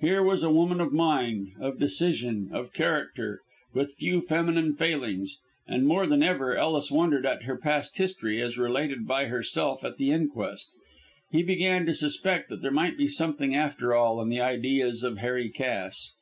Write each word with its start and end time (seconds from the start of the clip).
Here 0.00 0.24
was 0.24 0.42
a 0.42 0.50
woman 0.50 0.80
of 0.80 0.92
mind, 0.92 1.52
of 1.60 1.78
decision, 1.78 2.50
of 2.52 2.72
character, 2.72 3.42
with 3.72 3.94
few 3.94 4.20
feminine 4.20 4.74
failings, 4.74 5.38
and 5.68 5.86
more 5.86 6.04
than 6.08 6.20
ever 6.20 6.56
Ellis 6.56 6.90
wondered 6.90 7.24
at 7.24 7.44
her 7.44 7.56
past 7.56 7.96
history, 7.96 8.42
as 8.42 8.58
related 8.58 9.06
by 9.06 9.26
herself 9.26 9.84
at 9.84 9.96
the 9.96 10.10
inquest. 10.10 10.68
He 11.30 11.44
began 11.44 11.86
to 11.86 11.94
suspect 11.94 12.48
that 12.48 12.60
there 12.60 12.72
might 12.72 12.98
be 12.98 13.06
something 13.06 13.54
after 13.54 13.94
all 13.94 14.20
in 14.20 14.30
the 14.30 14.40
ideas 14.40 15.04
of 15.04 15.18
Harry 15.18 15.48
Cass. 15.48 16.12